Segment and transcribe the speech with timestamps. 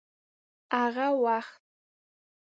[0.81, 1.61] هغه وخت